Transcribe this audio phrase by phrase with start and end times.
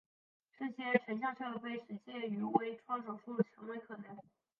[0.57, 4.17] 这些成像设备使介入微创手术成为可能。